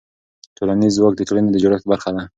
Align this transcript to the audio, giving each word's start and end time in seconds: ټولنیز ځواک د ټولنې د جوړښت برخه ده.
ټولنیز 0.57 0.91
ځواک 0.97 1.13
د 1.17 1.21
ټولنې 1.27 1.49
د 1.51 1.57
جوړښت 1.63 1.85
برخه 1.91 2.09
ده. 2.15 2.23